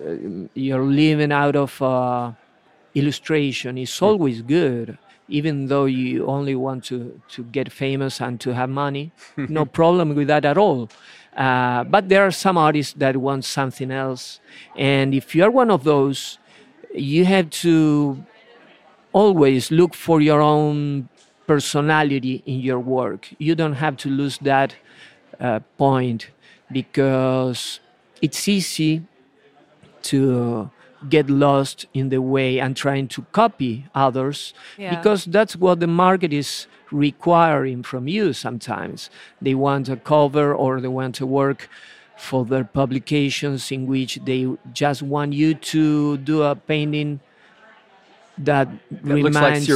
uh, 0.05 0.47
your 0.53 0.83
living 0.83 1.31
out 1.31 1.55
of 1.55 1.81
uh, 1.81 2.31
illustration 2.99 3.77
is 3.77 4.01
always 4.01 4.41
good, 4.41 4.97
even 5.27 5.67
though 5.67 5.85
you 5.85 6.25
only 6.27 6.55
want 6.55 6.83
to 6.85 7.21
to 7.29 7.43
get 7.43 7.71
famous 7.71 8.21
and 8.21 8.39
to 8.41 8.53
have 8.53 8.69
money. 8.69 9.11
no 9.37 9.65
problem 9.65 10.15
with 10.15 10.27
that 10.27 10.45
at 10.45 10.57
all. 10.57 10.89
Uh, 11.35 11.83
but 11.83 12.09
there 12.09 12.23
are 12.25 12.31
some 12.31 12.57
artists 12.57 12.93
that 12.97 13.15
want 13.17 13.45
something 13.45 13.91
else. 13.91 14.39
And 14.75 15.13
if 15.13 15.35
you 15.35 15.43
are 15.43 15.51
one 15.51 15.71
of 15.71 15.83
those, 15.83 16.37
you 16.93 17.25
have 17.25 17.49
to 17.63 18.23
always 19.13 19.71
look 19.71 19.93
for 19.93 20.21
your 20.21 20.41
own 20.41 21.07
personality 21.47 22.43
in 22.45 22.59
your 22.59 22.79
work. 22.79 23.29
You 23.37 23.55
don't 23.55 23.73
have 23.73 23.95
to 23.97 24.09
lose 24.09 24.37
that 24.39 24.75
uh, 25.39 25.59
point 25.77 26.29
because 26.71 27.79
it's 28.21 28.47
easy 28.47 29.03
to 30.03 30.69
get 31.07 31.29
lost 31.29 31.85
in 31.93 32.09
the 32.09 32.21
way 32.21 32.59
and 32.59 32.75
trying 32.75 33.07
to 33.07 33.21
copy 33.31 33.85
others 33.95 34.53
Yeah. 34.77 34.95
because 34.95 35.25
that's 35.25 35.55
what 35.55 35.79
the 35.79 35.87
market 35.87 36.33
is 36.33 36.67
requiring 36.91 37.83
from 37.83 38.07
you 38.07 38.33
sometimes. 38.33 39.09
They 39.41 39.53
want 39.55 39.87
a 39.89 39.95
cover 39.95 40.53
or 40.53 40.81
they 40.81 40.87
want 40.89 41.15
to 41.15 41.25
work 41.25 41.69
for 42.17 42.43
their 42.43 42.65
publications 42.65 43.71
in 43.71 43.87
which 43.87 44.19
they 44.25 44.45
just 44.73 45.01
want 45.01 45.31
you 45.33 45.53
to 45.53 46.17
do 46.17 46.41
a 46.43 46.55
painting 46.55 47.21
that, 48.37 48.67
looks 49.03 49.35
like 49.35 49.63
reminds, 49.65 49.67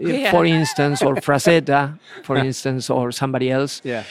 Yeah. 0.00 0.30
for 0.30 0.44
instance, 0.46 1.02
or 1.02 1.14
Frazetta, 1.26 1.98
for 2.22 2.36
instance, 2.36 2.88
or 2.90 3.12
somebody 3.12 3.50
else 3.50 3.80
Yeah. 3.84 4.04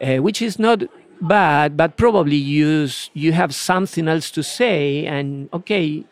uh, 0.00 0.16
which 0.22 0.40
is 0.42 0.58
not 0.58 0.82
bad, 1.20 1.76
but 1.76 1.96
probably 1.96 2.36
you 2.36 2.88
you 3.14 3.32
have 3.32 3.54
something 3.54 4.08
else 4.08 4.30
to 4.32 4.42
say, 4.42 5.06
and 5.06 5.48
okay, 5.52 6.04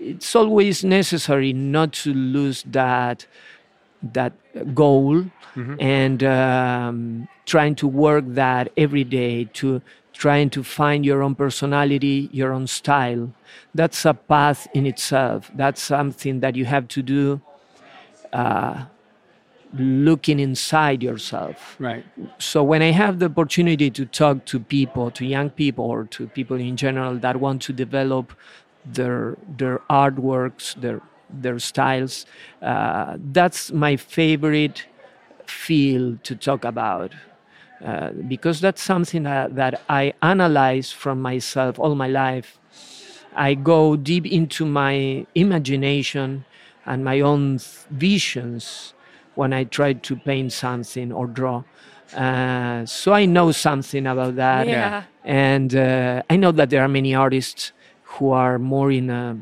it's 0.00 0.34
always 0.36 0.84
necessary 0.84 1.52
not 1.52 1.92
to 1.92 2.12
lose 2.12 2.62
that 2.66 3.26
that 4.02 4.32
goal 4.74 5.24
and 5.80 6.22
um, 6.22 7.28
trying 7.46 7.74
to 7.76 7.88
work 7.88 8.24
that 8.26 8.70
every 8.76 9.04
day 9.04 9.44
to 9.54 9.80
trying 10.12 10.50
to 10.50 10.62
find 10.62 11.04
your 11.04 11.22
own 11.22 11.34
personality, 11.34 12.28
your 12.32 12.52
own 12.52 12.66
style. 12.66 13.32
That's 13.74 14.04
a 14.04 14.14
path 14.14 14.66
in 14.74 14.86
itself. 14.86 15.50
That's 15.54 15.80
something 15.82 16.40
that 16.40 16.56
you 16.56 16.64
have 16.66 16.88
to 16.88 17.02
do. 17.02 17.40
Uh, 18.32 18.84
looking 19.78 20.40
inside 20.40 21.02
yourself 21.02 21.76
Right. 21.78 22.04
so 22.38 22.62
when 22.62 22.82
i 22.82 22.90
have 22.92 23.18
the 23.18 23.26
opportunity 23.26 23.90
to 23.90 24.06
talk 24.06 24.44
to 24.46 24.58
people 24.60 25.10
to 25.12 25.24
young 25.24 25.50
people 25.50 25.84
or 25.84 26.04
to 26.04 26.26
people 26.28 26.56
in 26.56 26.76
general 26.76 27.16
that 27.18 27.40
want 27.40 27.62
to 27.62 27.72
develop 27.72 28.32
their 28.84 29.36
their 29.58 29.80
artworks 29.90 30.74
their 30.80 31.00
their 31.28 31.58
styles 31.58 32.26
uh, 32.62 33.16
that's 33.32 33.72
my 33.72 33.96
favorite 33.96 34.86
feel 35.46 36.16
to 36.22 36.34
talk 36.34 36.64
about. 36.64 37.12
Uh, 37.84 38.10
because 38.26 38.60
that's 38.60 38.82
something 38.82 39.24
that, 39.24 39.54
that 39.54 39.82
I 39.88 40.14
analyze 40.22 40.92
from 40.92 41.20
myself 41.20 41.78
all 41.78 41.94
my 41.94 42.08
life. 42.08 42.58
I 43.34 43.54
go 43.54 43.96
deep 43.96 44.24
into 44.26 44.64
my 44.64 45.26
imagination 45.34 46.46
and 46.86 47.04
my 47.04 47.20
own 47.20 47.58
visions 47.90 48.94
when 49.36 49.52
I 49.52 49.64
try 49.64 49.92
to 49.92 50.16
paint 50.16 50.52
something 50.52 51.12
or 51.12 51.26
draw. 51.26 51.62
Uh, 52.14 52.84
so 52.86 53.12
I 53.12 53.26
know 53.26 53.52
something 53.52 54.06
about 54.06 54.36
that. 54.36 54.66
Yeah. 54.66 55.04
And 55.24 55.74
uh, 55.74 56.22
I 56.28 56.36
know 56.36 56.52
that 56.52 56.70
there 56.70 56.82
are 56.82 56.88
many 56.88 57.14
artists 57.14 57.72
who 58.02 58.30
are 58.30 58.58
more 58.58 58.90
in 58.90 59.10
a 59.10 59.38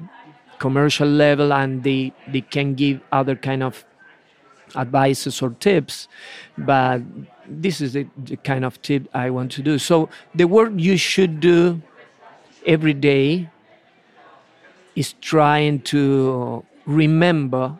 commercial 0.59 1.09
level 1.09 1.53
and 1.53 1.83
they, 1.83 2.13
they 2.29 2.41
can 2.41 2.75
give 2.75 3.01
other 3.13 3.37
kind 3.37 3.63
of 3.63 3.85
advices 4.77 5.43
or 5.43 5.51
tips. 5.61 6.09
But 6.57 7.03
this 7.47 7.81
is 7.81 7.93
the, 7.93 8.07
the 8.17 8.37
kind 8.37 8.65
of 8.65 8.81
tip 8.83 9.09
I 9.15 9.31
want 9.31 9.53
to 9.53 9.63
do. 9.63 9.79
So 9.79 10.09
the 10.35 10.45
work 10.45 10.73
you 10.77 10.97
should 10.97 11.41
do 11.41 11.83
every 12.67 12.95
day 12.95 13.51
is 14.97 15.15
trying 15.21 15.81
to 15.81 16.65
remember 16.87 17.79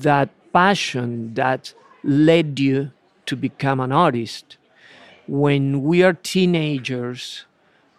that 0.00 0.28
passion 0.52 1.34
that 1.34 1.74
led 2.04 2.58
you 2.58 2.90
to 3.26 3.36
become 3.36 3.80
an 3.80 3.92
artist. 3.92 4.56
When 5.26 5.82
we 5.82 6.02
are 6.02 6.12
teenagers, 6.12 7.44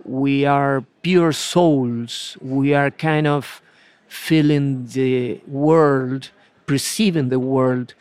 we 0.04 0.46
are 0.46 0.84
pure 1.02 1.32
souls. 1.32 2.38
We 2.42 2.74
are 2.74 2.92
kind 2.92 3.28
of 3.28 3.62
feeling 4.08 4.86
the 4.88 5.42
world, 5.48 6.30
perceiving 6.68 7.30
the 7.30 7.40
world 7.40 7.94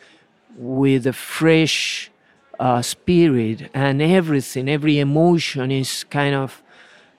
with 0.57 1.07
a 1.07 1.13
fresh 1.13 2.11
uh, 2.59 2.81
spirit, 2.81 3.69
and 3.73 4.01
everything, 4.01 4.69
every 4.69 4.99
emotion 4.99 5.71
is 5.71 6.03
kind 6.03 6.35
of 6.35 6.61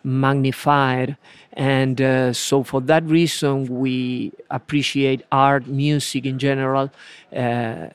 magnified. 0.05 1.17
And 1.55 2.01
uh, 2.01 2.33
so, 2.33 2.65
for 2.65 2.81
that 2.83 3.05
reason, 3.05 3.67
we 3.67 4.33
appreciate 4.51 5.23
art, 5.31 5.69
music 5.69 6.27
in 6.27 6.39
general, 6.39 6.91
uh, 7.35 7.87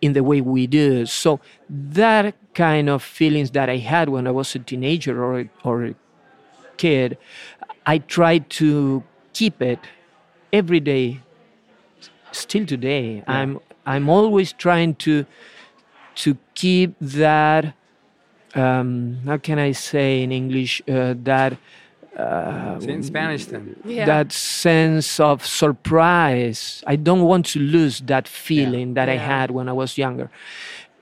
in 0.00 0.12
the 0.12 0.22
way 0.22 0.40
we 0.40 0.68
do. 0.68 1.06
So, 1.06 1.40
that 1.68 2.36
kind 2.54 2.88
of 2.88 3.02
feelings 3.02 3.50
that 3.50 3.68
I 3.68 3.78
had 3.78 4.08
when 4.08 4.28
I 4.28 4.30
was 4.30 4.54
a 4.54 4.60
teenager 4.60 5.24
or, 5.24 5.50
or 5.64 5.86
a 5.86 5.94
kid, 6.76 7.18
I 7.84 7.98
try 7.98 8.38
to 8.38 9.02
keep 9.32 9.60
it 9.60 9.80
every 10.52 10.80
day. 10.80 11.20
Still 12.32 12.64
today, 12.64 13.16
yeah. 13.16 13.24
I'm 13.26 13.58
I'm 13.86 14.08
always 14.08 14.52
trying 14.52 14.94
to 15.06 15.26
to 16.16 16.38
keep 16.54 16.94
that. 17.00 17.74
Um, 18.54 19.18
how 19.26 19.38
can 19.38 19.58
I 19.58 19.72
say 19.72 20.22
in 20.22 20.30
English 20.30 20.80
uh, 20.88 21.14
that? 21.24 21.58
Uh, 22.20 22.78
in 22.82 23.02
Spanish 23.02 23.46
then. 23.46 23.76
Yeah. 23.84 24.04
That 24.04 24.32
sense 24.32 25.18
of 25.20 25.46
surprise. 25.46 26.84
I 26.86 26.96
don't 26.96 27.22
want 27.22 27.46
to 27.46 27.60
lose 27.60 28.00
that 28.02 28.28
feeling 28.28 28.88
yeah. 28.88 28.94
that 28.94 29.08
yeah. 29.08 29.14
I 29.14 29.16
had 29.16 29.50
when 29.50 29.68
I 29.68 29.72
was 29.72 29.96
younger. 29.96 30.30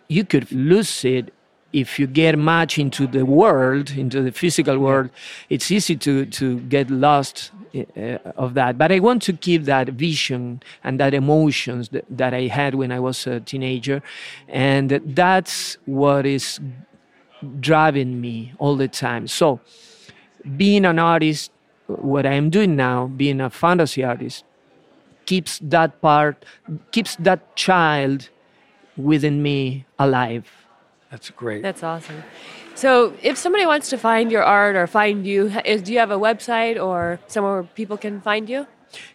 You 0.08 0.24
could 0.24 0.50
lose 0.52 1.04
it 1.04 1.32
if 1.72 1.98
you 1.98 2.06
get 2.06 2.38
much 2.38 2.78
into 2.78 3.06
the 3.06 3.24
world, 3.24 3.90
into 3.90 4.22
the 4.22 4.32
physical 4.32 4.78
world, 4.78 5.10
it's 5.50 5.70
easy 5.70 5.96
to, 5.96 6.24
to 6.26 6.60
get 6.60 6.90
lost 6.90 7.50
uh, 7.74 8.18
of 8.36 8.54
that. 8.54 8.78
But 8.78 8.90
I 8.90 9.00
want 9.00 9.22
to 9.22 9.32
keep 9.34 9.64
that 9.64 9.88
vision 9.88 10.62
and 10.82 10.98
that 10.98 11.12
emotions 11.12 11.90
that, 11.90 12.06
that 12.08 12.32
I 12.32 12.42
had 12.42 12.74
when 12.74 12.90
I 12.90 13.00
was 13.00 13.26
a 13.26 13.40
teenager. 13.40 14.02
And 14.48 15.00
that's 15.04 15.76
what 15.84 16.24
is 16.24 16.58
driving 17.60 18.20
me 18.20 18.54
all 18.58 18.76
the 18.76 18.88
time. 18.88 19.28
So, 19.28 19.60
being 20.56 20.84
an 20.84 20.98
artist, 20.98 21.50
what 21.86 22.26
I 22.26 22.34
am 22.34 22.50
doing 22.50 22.76
now, 22.76 23.06
being 23.06 23.40
a 23.40 23.50
fantasy 23.50 24.04
artist, 24.04 24.44
keeps 25.26 25.58
that 25.62 26.00
part, 26.00 26.44
keeps 26.90 27.16
that 27.16 27.56
child 27.56 28.28
within 28.96 29.42
me 29.42 29.86
alive 29.98 30.50
that's 31.10 31.30
great. 31.30 31.62
That's 31.62 31.82
awesome. 31.82 32.22
So, 32.74 33.14
if 33.22 33.36
somebody 33.38 33.66
wants 33.66 33.88
to 33.90 33.98
find 33.98 34.30
your 34.30 34.44
art 34.44 34.76
or 34.76 34.86
find 34.86 35.26
you, 35.26 35.48
is, 35.64 35.82
do 35.82 35.92
you 35.92 35.98
have 35.98 36.10
a 36.10 36.18
website 36.18 36.80
or 36.82 37.18
somewhere 37.26 37.54
where 37.54 37.62
people 37.74 37.96
can 37.96 38.20
find 38.20 38.48
you? 38.48 38.66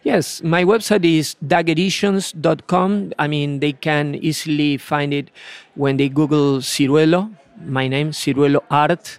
Yes, 0.02 0.42
my 0.42 0.64
website 0.64 1.04
is 1.04 1.36
dageditions.com. 1.44 3.12
I 3.18 3.26
mean, 3.26 3.60
they 3.60 3.72
can 3.72 4.14
easily 4.16 4.76
find 4.76 5.14
it 5.14 5.30
when 5.74 5.96
they 5.96 6.08
Google 6.08 6.58
Ciruelo, 6.58 7.30
my 7.64 7.88
name, 7.88 8.10
Ciruelo 8.10 8.60
Art. 8.70 9.18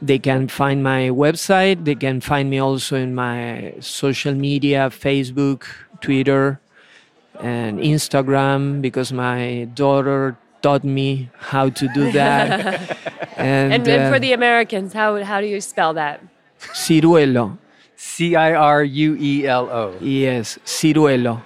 They 0.00 0.18
can 0.18 0.48
find 0.48 0.82
my 0.82 1.08
website. 1.10 1.84
They 1.84 1.94
can 1.94 2.20
find 2.20 2.50
me 2.50 2.58
also 2.58 2.96
in 2.96 3.14
my 3.14 3.74
social 3.80 4.34
media 4.34 4.90
Facebook, 4.90 5.66
Twitter, 6.00 6.60
and 7.40 7.78
Instagram 7.78 8.82
because 8.82 9.12
my 9.12 9.68
daughter 9.74 10.36
taught 10.62 10.84
me 10.84 11.30
how 11.38 11.68
to 11.68 11.88
do 11.88 12.10
that. 12.12 12.96
and, 13.36 13.72
and, 13.72 13.88
uh, 13.88 14.10
for 14.10 14.18
the 14.18 14.32
Americans, 14.32 14.92
how, 14.92 15.22
how 15.22 15.40
do 15.40 15.46
you 15.46 15.60
spell 15.60 15.94
that? 15.94 16.20
Ciruelo. 16.72 17.58
C 17.96 18.36
I 18.36 18.54
R 18.54 18.82
U 18.84 19.16
E 19.18 19.46
L 19.46 19.70
O. 19.70 19.94
Yes, 20.00 20.58
Ciruelo. 20.64 21.42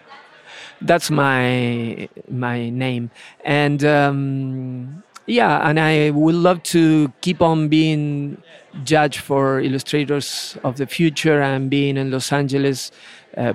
That's 0.81 1.11
my 1.11 2.09
my 2.31 2.71
name, 2.71 3.11
and 3.45 3.85
um, 3.85 5.03
yeah, 5.29 5.69
and 5.69 5.79
I 5.79 6.11
would 6.11 6.35
love 6.35 6.63
to 6.75 7.13
keep 7.21 7.43
on 7.43 7.69
being 7.69 8.43
judge 8.85 9.19
for 9.19 9.61
illustrators 9.61 10.57
of 10.65 10.79
the 10.79 10.87
future 10.87 11.43
and 11.43 11.69
being 11.69 11.97
in 11.97 12.11
Los 12.11 12.33
Angeles, 12.33 12.91
uh, 13.37 13.53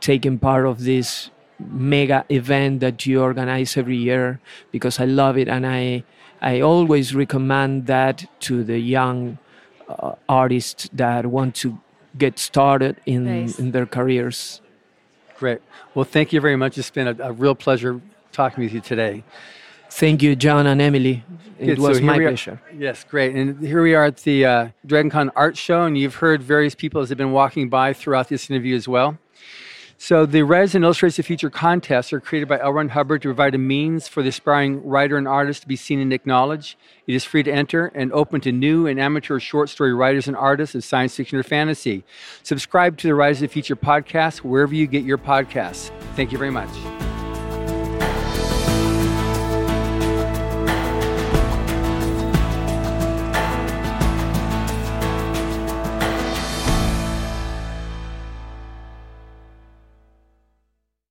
taking 0.00 0.38
part 0.38 0.66
of 0.66 0.84
this 0.84 1.30
mega 1.58 2.24
event 2.30 2.80
that 2.80 3.04
you 3.06 3.20
organize 3.20 3.76
every 3.76 3.96
year 3.96 4.40
because 4.70 4.98
I 4.98 5.04
love 5.04 5.36
it 5.36 5.48
and 5.48 5.66
I 5.66 6.04
I 6.40 6.60
always 6.62 7.14
recommend 7.14 7.86
that 7.86 8.24
to 8.40 8.64
the 8.64 8.78
young 8.78 9.36
uh, 9.88 10.14
artists 10.26 10.88
that 10.94 11.26
want 11.26 11.54
to 11.56 11.78
get 12.16 12.38
started 12.38 12.96
in 13.04 13.24
nice. 13.24 13.58
in 13.58 13.72
their 13.72 13.84
careers. 13.84 14.62
Great. 15.36 15.60
Well, 15.94 16.04
thank 16.04 16.32
you 16.32 16.40
very 16.40 16.56
much. 16.56 16.78
It's 16.78 16.90
been 16.90 17.08
a, 17.08 17.16
a 17.20 17.32
real 17.32 17.54
pleasure 17.54 18.00
talking 18.32 18.64
with 18.64 18.72
you 18.72 18.80
today. 18.80 19.24
Thank 19.90 20.22
you, 20.22 20.36
John 20.36 20.66
and 20.66 20.80
Emily. 20.80 21.24
It 21.58 21.78
was 21.78 21.98
so 21.98 22.04
my 22.04 22.18
pleasure. 22.18 22.60
Yes, 22.76 23.04
great. 23.04 23.34
And 23.34 23.60
here 23.64 23.82
we 23.82 23.94
are 23.94 24.04
at 24.04 24.18
the 24.18 24.46
uh, 24.46 24.68
DragonCon 24.86 25.30
Art 25.36 25.58
Show, 25.58 25.82
and 25.82 25.98
you've 25.98 26.16
heard 26.16 26.42
various 26.42 26.74
people 26.74 27.02
as 27.02 27.10
they've 27.10 27.18
been 27.18 27.32
walking 27.32 27.68
by 27.68 27.92
throughout 27.92 28.28
this 28.28 28.48
interview 28.48 28.74
as 28.76 28.88
well. 28.88 29.18
So 30.02 30.24
the 30.24 30.42
Writers 30.44 30.74
and 30.74 30.82
Illustrators 30.82 31.16
the 31.16 31.22
Future 31.22 31.50
contests 31.50 32.10
are 32.14 32.20
created 32.20 32.48
by 32.48 32.58
L. 32.58 32.72
Ron 32.72 32.88
Hubbard 32.88 33.20
to 33.20 33.28
provide 33.28 33.54
a 33.54 33.58
means 33.58 34.08
for 34.08 34.22
the 34.22 34.30
aspiring 34.30 34.82
writer 34.82 35.18
and 35.18 35.28
artist 35.28 35.60
to 35.60 35.68
be 35.68 35.76
seen 35.76 36.00
and 36.00 36.10
acknowledged. 36.10 36.76
It 37.06 37.14
is 37.14 37.26
free 37.26 37.42
to 37.42 37.52
enter 37.52 37.88
and 37.88 38.10
open 38.14 38.40
to 38.40 38.52
new 38.52 38.86
and 38.86 38.98
amateur 38.98 39.38
short 39.38 39.68
story 39.68 39.92
writers 39.92 40.26
and 40.26 40.38
artists 40.38 40.74
of 40.74 40.84
science 40.84 41.14
fiction 41.14 41.38
or 41.38 41.42
fantasy. 41.42 42.02
Subscribe 42.42 42.96
to 42.96 43.08
the 43.08 43.14
Writers 43.14 43.42
of 43.42 43.50
the 43.50 43.52
Future 43.52 43.76
podcast 43.76 44.38
wherever 44.38 44.74
you 44.74 44.86
get 44.86 45.04
your 45.04 45.18
podcasts. 45.18 45.90
Thank 46.16 46.32
you 46.32 46.38
very 46.38 46.50
much. 46.50 46.70